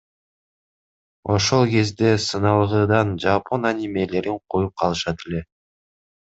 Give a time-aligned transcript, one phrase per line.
[1.33, 5.41] Ошол кезде сыналгыдан жапон анимелерин коюп калышат эле.